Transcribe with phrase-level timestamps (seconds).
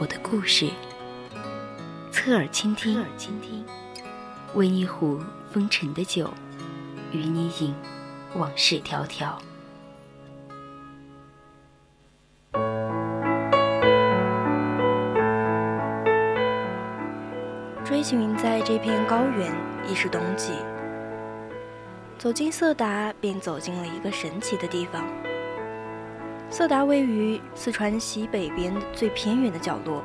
[0.00, 0.70] 我的故事，
[2.12, 3.64] 侧耳倾听，侧耳倾听
[4.54, 6.32] 温一壶风尘的酒，
[7.10, 7.74] 与你饮
[8.36, 9.36] 往事迢迢。
[17.84, 19.52] 追寻在这片高原，
[19.90, 20.52] 已是冬季。
[22.18, 25.02] 走进色达，便走进了一个神奇的地方。
[26.50, 30.02] 色达位于四川西北边最偏远的角落，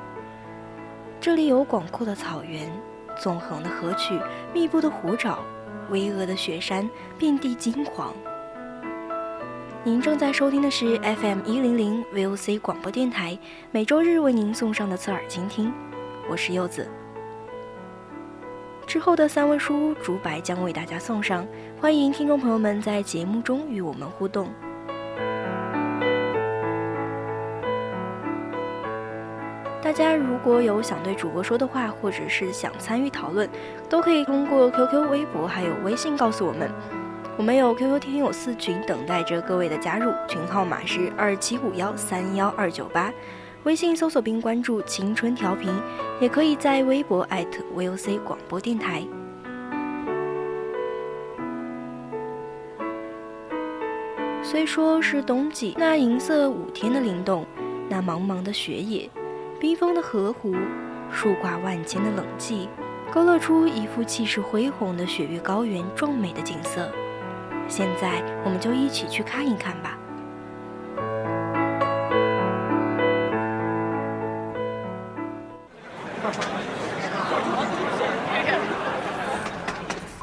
[1.22, 2.70] 这里有广阔的草原、
[3.18, 4.20] 纵横的河曲、
[4.54, 5.38] 密布的湖沼、
[5.90, 8.14] 巍峨的雪山，遍地金黄。
[9.86, 13.38] 您正在收听的是 FM 一零零 VOC 广播电台，
[13.72, 15.72] 每周日为您送上的侧耳倾听，
[16.30, 16.90] 我是柚子。
[18.86, 21.48] 之后的三位书屋竹白将为大家送上，
[21.80, 24.50] 欢迎听众朋友们在节目中与我们互动。
[29.94, 33.48] 大家如果有想对主播说的话，或者是想参与讨论，
[33.88, 36.68] 都可以通过 QQ、微博还有微信告诉我们。
[37.38, 43.14] 我们有 QQ 听友四群等待着各位的加入，群号码是二七五幺三幺二九八。
[43.66, 45.72] 微信搜索并关注“青春调频”，
[46.20, 49.04] 也可以在微博艾特 @VOC 广播电台。
[54.42, 57.46] 虽说是冬季，那银色五天的灵动，
[57.88, 59.08] 那茫茫的雪野，
[59.64, 60.54] 冰封的河湖，
[61.10, 62.68] 树挂万千的冷寂，
[63.10, 66.92] 勾勒出一幅气势恢宏的雪域高原壮美的景色。
[67.70, 69.98] 现在，我们就一起去看一看吧。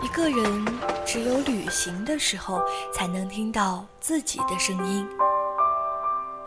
[0.02, 0.66] 一个人
[1.06, 2.60] 只有旅行的时候，
[2.92, 5.08] 才能听到自己的声音。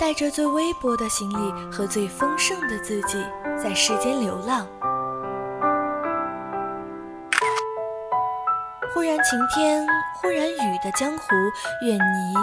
[0.03, 3.25] 带着最微薄的行李和最丰盛的自己，
[3.57, 4.67] 在世间流浪。
[8.93, 9.87] 忽然晴天，
[10.17, 11.25] 忽然雨的江湖，
[11.87, 12.33] 愿你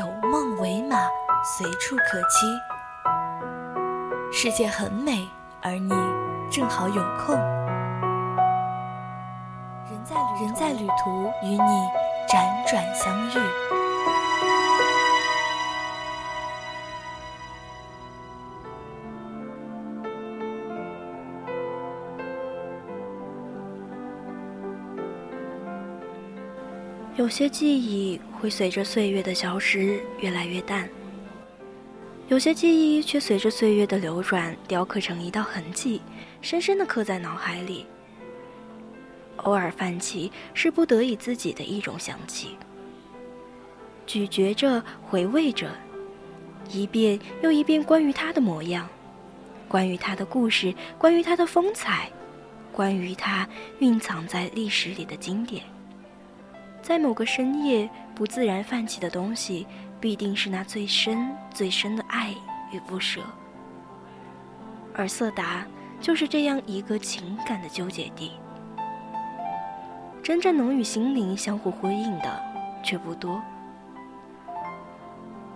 [0.00, 0.96] 有梦为马，
[1.44, 2.58] 随处可栖。
[4.32, 5.28] 世界很美，
[5.60, 5.92] 而你
[6.50, 7.36] 正好有空。
[10.40, 11.58] 人在旅途，与你
[12.30, 13.79] 辗转相遇。
[27.20, 30.88] 有些记忆会随着岁月的消失越来越淡，
[32.28, 36.00] 有些记忆却随着岁月的流转雕刻成一道痕迹，
[36.40, 37.84] 深深的刻在脑海里。
[39.36, 42.56] 偶尔泛起，是不得已自己的一种想起。
[44.06, 45.70] 咀嚼着，回味着，
[46.70, 48.88] 一遍又一遍关于他的模样，
[49.68, 52.10] 关于他的故事，关于他的风采，
[52.72, 53.46] 关于他
[53.80, 55.62] 蕴藏在历史里的经典。
[56.90, 59.64] 在某个深夜，不自然泛起的东西，
[60.00, 62.34] 必定是那最深最深的爱
[62.72, 63.20] 与不舍。
[64.92, 65.64] 而色达
[66.00, 68.32] 就是这样一个情感的纠结地。
[70.20, 72.42] 真正能与心灵相互辉映的
[72.82, 73.40] 却不多，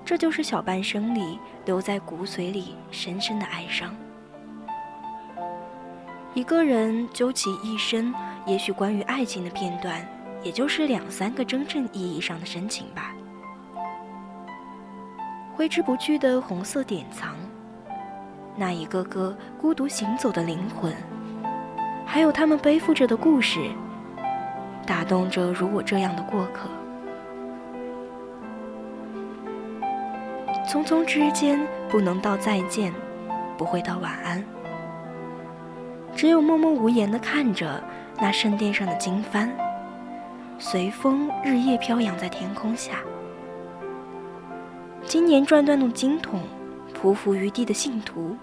[0.04, 3.92] 这就是小半生里留在骨髓里深深的哀伤。
[6.32, 8.14] 一个人究其一生，
[8.46, 10.00] 也许关于爱情的片段，
[10.44, 13.12] 也就是两三个真正意义上的深情吧。
[15.56, 17.34] 挥之不去的红色典藏，
[18.56, 20.92] 那一个个孤独行走的灵魂，
[22.04, 23.60] 还有他们背负着的故事。
[24.86, 26.68] 打动着如我这样的过客。
[30.68, 31.58] 匆匆之间，
[31.88, 32.92] 不能道再见，
[33.56, 34.44] 不会道晚安，
[36.14, 37.82] 只有默默无言的看着
[38.18, 39.48] 那圣殿上的经幡，
[40.58, 42.92] 随风日夜飘扬在天空下。
[45.04, 46.40] 今年转断的经筒，
[46.94, 48.36] 匍匐于地的信徒，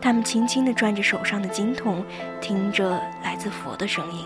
[0.00, 2.04] 他们轻轻地转着手上的经筒，
[2.40, 4.24] 听着来自佛的声音。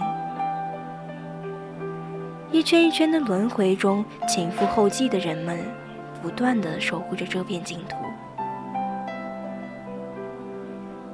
[2.53, 5.59] 一圈一圈的轮回中，前赴后继的人们，
[6.23, 7.97] 不断的守护着这片净土。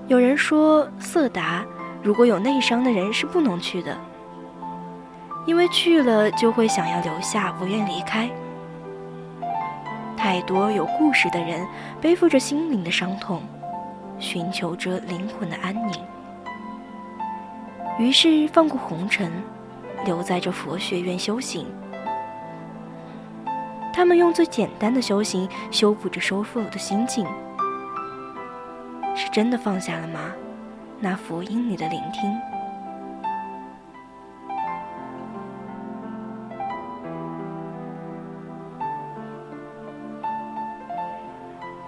[0.08, 1.64] 有人说，色达
[2.02, 3.96] 如果有内伤的人是不能去的，
[5.44, 8.30] 因为去了就会想要留下，不愿离开。
[10.16, 11.66] 太多有故事的人
[12.00, 13.42] 背负着心灵的伤痛，
[14.20, 15.94] 寻求着灵魂的安宁，
[17.98, 19.32] 于是放过红尘，
[20.04, 21.66] 留在这佛学院修行。
[23.92, 27.26] 他们用最简单的修行修补着收复的心境。
[29.14, 30.20] 是真的放下了吗？
[31.00, 32.61] 那佛音里的聆听。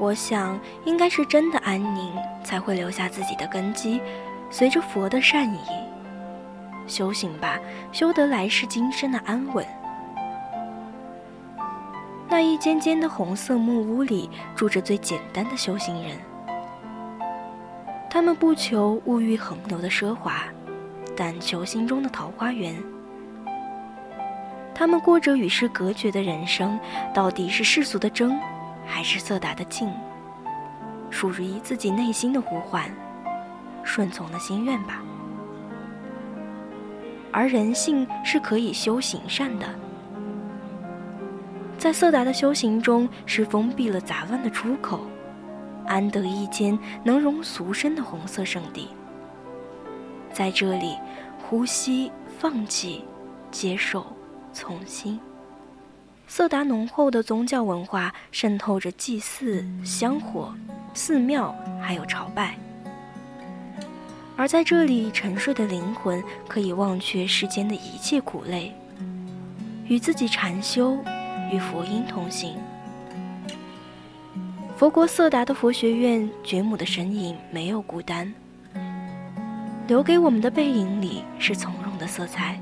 [0.04, 2.12] 我想，应该是真的安宁，
[2.44, 4.02] 才会留下自己的根基。
[4.50, 5.58] 随着佛的善意，
[6.86, 7.58] 修行吧，
[7.90, 9.64] 修得来世今生的安稳。
[12.28, 16.18] 那一间间的红色木屋里，住着最简单的修行人。
[18.10, 20.44] 他们不求物欲横流的奢华，
[21.16, 22.76] 但求心中的桃花源。
[24.74, 26.78] 他们过着与世隔绝的人生，
[27.14, 28.38] 到底是世俗的争，
[28.86, 29.90] 还是色达的静？
[31.10, 32.90] 属于自己内心的呼唤，
[33.84, 35.02] 顺从的心愿吧。
[37.30, 39.66] 而人性是可以修行善的，
[41.78, 45.00] 在色达的修行中，是封闭了杂乱的出口。
[45.86, 48.88] 安得一间能容俗身的红色圣地，
[50.32, 50.96] 在这里，
[51.38, 53.04] 呼吸、放弃、
[53.50, 54.06] 接受、
[54.50, 55.20] 从心。
[56.26, 60.54] 色达浓厚的宗教文化渗透着祭祀、香火、
[60.92, 62.56] 寺庙，还有朝拜。
[64.36, 68.74] 而在这里沉睡的灵魂，可以忘却世间的一切苦累，
[69.86, 70.98] 与自己禅修，
[71.52, 72.56] 与佛音同行。
[74.76, 78.34] 佛国色达的佛学院，觉母的身影没有孤单，
[79.86, 82.60] 留给我们的背影里是从容的色彩。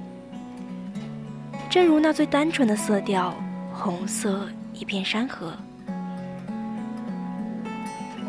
[1.70, 3.35] 正如那最单纯的色调，
[3.72, 5.52] 红色一片山河。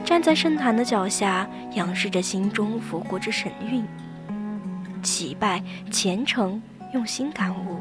[0.06, 3.86] 站在圣坛的脚下，仰视着心中佛国之神韵，
[5.02, 6.62] 祈拜虔诚，
[6.94, 7.78] 用心感悟。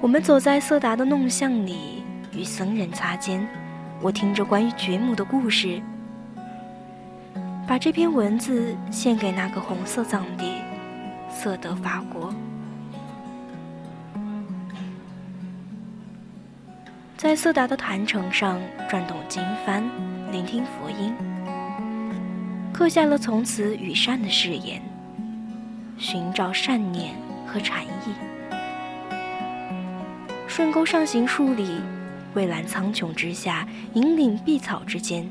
[0.00, 2.02] 我们走在色达的弄巷里，
[2.32, 3.46] 与僧人擦肩。
[4.00, 5.82] 我听着关于觉母的故事，
[7.66, 10.54] 把这篇文字献给那个红色藏地，
[11.28, 12.32] 色德法国。
[17.18, 19.82] 在色达的坛城上转动经幡，
[20.30, 21.12] 聆听佛音，
[22.72, 24.80] 刻下了从此与善的誓言，
[25.98, 28.14] 寻找善念和禅意。
[30.46, 31.80] 顺沟上行数里。
[32.34, 35.28] 蔚蓝苍穹之下，引领碧草之间，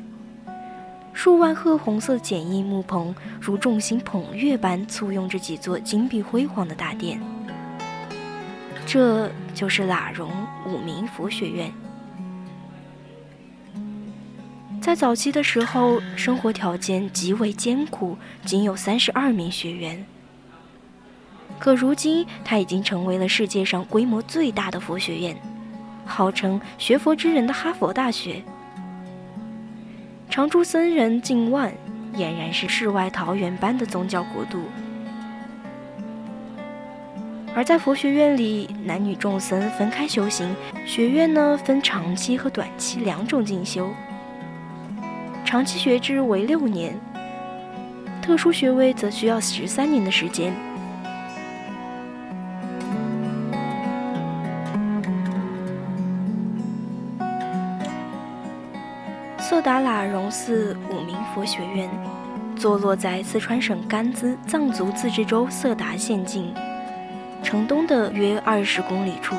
[1.14, 7.18] 数万褐红色简易木棚，如众星捧月般簇拥着几座金碧辉煌的大殿。
[8.88, 10.32] 这就是喇荣
[10.66, 11.70] 五明佛学院。
[14.82, 20.06] 在早期的时候，生活条件极为艰苦，仅有三十二名学员。
[21.60, 25.36] 可如今，它已经成为了世界上规模最大的佛学院。
[26.06, 28.42] 号称学佛之人的哈佛大学，
[30.30, 31.74] 常住僧人近万，
[32.14, 34.62] 俨然是世外桃源般的宗教国度。
[37.58, 43.90] 而在佛学院里，男女众僧分开修行，学院呢分长期和短期两种进修。
[45.44, 46.96] 长期学制为六年，
[48.22, 50.54] 特殊学位则需要十三年的时间。
[59.40, 61.90] 色达喇荣寺五明佛学院，
[62.56, 66.54] 坐落在四川省甘孜藏族自治州色达县境
[67.48, 69.34] 城东的约二十公里处，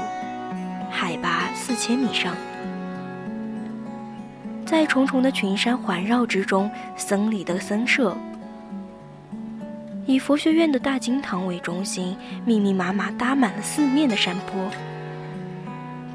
[0.91, 2.35] 海拔四千米上，
[4.65, 8.17] 在重重的群山环绕之中，僧里的僧舍，
[10.07, 14.71] 以佛学院的大经堂为中心，密密麻麻搭满了四面的山坡，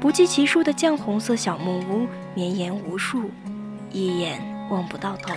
[0.00, 3.30] 不计其数的绛红色小木屋绵延无数。
[3.92, 5.32] 一眼望不到头。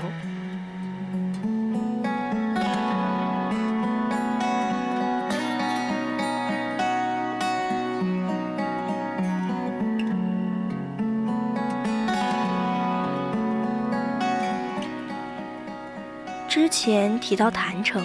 [16.89, 18.01] 前提到坛城，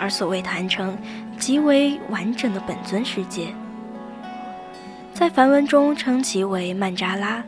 [0.00, 0.96] 而所谓坛城，
[1.38, 3.54] 即为完整的本尊世界，
[5.12, 7.44] 在梵文中称其为曼扎拉。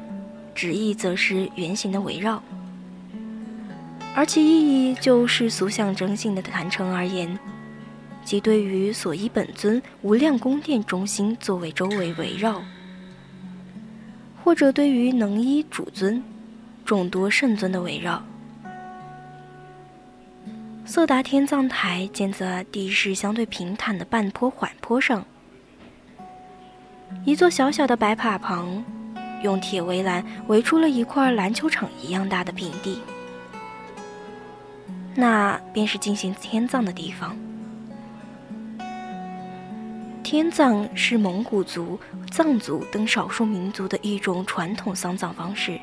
[0.55, 2.43] 旨意则是圆形的围绕，
[4.15, 7.39] 而其意义就世俗象征性的坛城而言，
[8.23, 12.63] 即对于所依本尊无量宫殿中心作为周围围绕，
[14.45, 16.23] 或者对于能依主尊
[16.85, 18.23] 众多圣尊的围绕。
[20.89, 25.23] 色达天葬台建在地势相对平坦的半坡缓坡上，
[27.27, 28.83] 一座小小的白塔旁，
[29.43, 33.03] 用铁围栏围出了一块篮球场一样大的平地，
[35.15, 37.37] 那便是进行天葬的地方。
[40.23, 45.79] 天葬是蒙古族、藏族等少数民族的一种传统丧葬方式。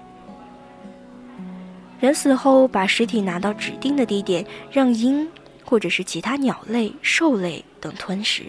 [2.06, 5.28] 人死后，把尸体拿到指定的地点，让鹰
[5.64, 8.44] 或者是其他鸟类、兽类等吞食。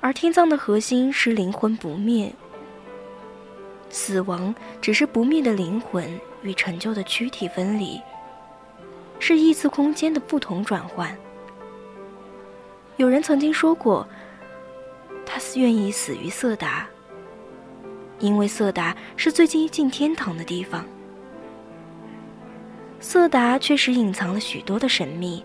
[0.00, 2.34] 而天葬的核心是灵魂不灭，
[3.90, 8.00] 死亡只是不灭的灵魂与陈旧的躯体分离，
[9.18, 11.14] 是异次空间的不同转换。
[12.96, 14.08] 有人曾经说过，
[15.26, 16.88] 他愿意死于色达，
[18.20, 20.82] 因为色达是最接近天堂的地方。
[23.00, 25.42] 色达确实隐藏了许多的神秘，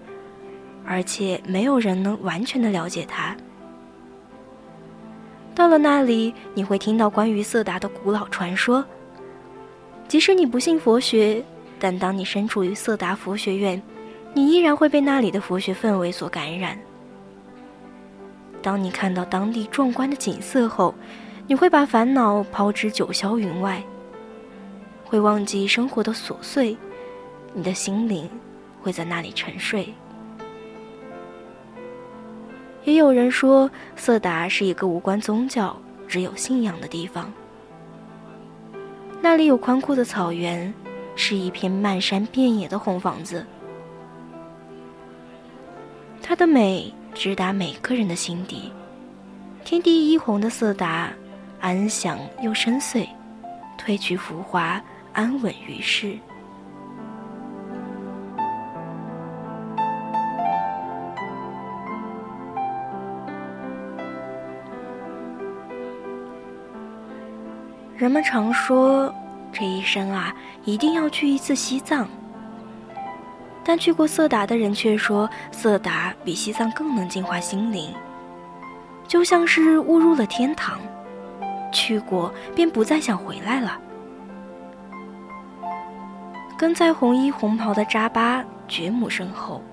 [0.85, 3.35] 而且没有人能完全的了解它。
[5.55, 8.83] 到了那里，你会听到关于色达的古老传说。
[10.05, 11.41] 即使你不信佛学，
[11.79, 13.81] 但当你身处于色达佛学院，
[14.33, 16.77] 你依然会被那里的佛学氛围所感染。
[18.61, 20.93] 当你看到当地壮观的景色后，
[21.47, 23.81] 你会把烦恼抛之九霄云外，
[25.05, 26.75] 会忘记生活的琐碎。
[27.57, 28.29] 你的心灵
[28.81, 29.93] 会在那里沉睡。
[32.83, 37.31] 也有人说，色达是一个无关宗教、只有信仰的地方。
[39.21, 40.71] 那里有宽阔的草原，
[41.15, 43.43] 是一片漫山遍野的红房子。
[46.21, 48.69] 它的美直达每个人的心底。
[49.63, 51.09] 天地一红的色达，
[51.61, 53.07] 安详又深邃，
[53.79, 54.79] 褪去浮华，
[55.13, 56.19] 安稳于世。
[67.97, 69.13] 人们常说，
[69.53, 70.35] 这一生啊，
[70.65, 72.05] 一定要去一次西藏。
[73.63, 77.93] 但去过色达的人却说，色达比西藏更能净化心灵，
[79.07, 80.77] 就像是误入了天堂，
[81.71, 83.79] 去过便不再想回来了。
[86.57, 89.63] 跟在红衣红袍的扎巴觉母身后，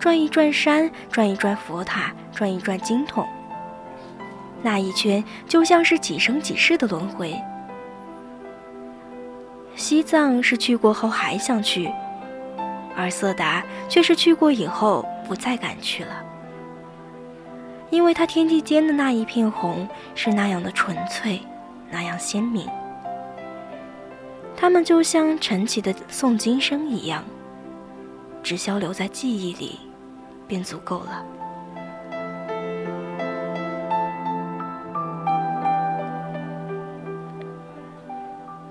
[0.00, 3.24] 转一转山，转一转佛塔，转一转经筒。
[4.66, 7.40] 那一圈就像是几生几世的轮回。
[9.76, 11.88] 西藏是去过后还想去，
[12.96, 16.16] 而色达却是去过以后不再敢去了，
[17.90, 21.40] 因为它天地间的那一片红是那样的纯粹，
[21.88, 22.68] 那样鲜明。
[24.56, 27.22] 它们就像晨起的诵经声一样，
[28.42, 29.78] 只消留在记忆里，
[30.48, 31.24] 便足够了。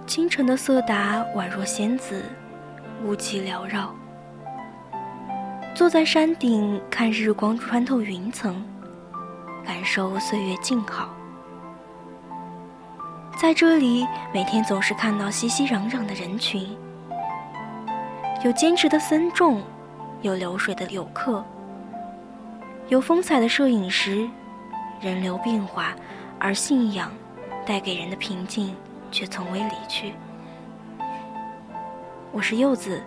[0.08, 2.24] 清晨的色达宛若仙子，
[3.04, 3.94] 雾气缭绕。
[5.74, 8.64] 坐在山顶看日光穿透云层，
[9.66, 11.10] 感受岁月静好。
[13.36, 16.78] 在这里，每天总是看到熙熙攘攘的人群，
[18.44, 19.62] 有坚持的僧众，
[20.22, 21.44] 有流水的游客，
[22.90, 24.28] 有风采的摄影师。
[25.02, 25.94] 人流变化，
[26.40, 27.12] 而信仰
[27.66, 28.74] 带给人的平静。
[29.16, 30.14] 却从未离去。
[32.34, 33.02] 我是柚子，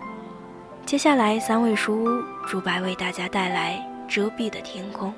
[0.83, 5.13] 接下来三位书屋，朱白为大家带来遮蔽的天空。